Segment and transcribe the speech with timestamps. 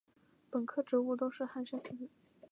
[0.49, 2.07] 本科植物都是旱生型的。